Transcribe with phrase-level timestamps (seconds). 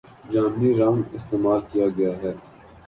[0.31, 2.31] جامنی رنگ استعمال کیا گیا ہے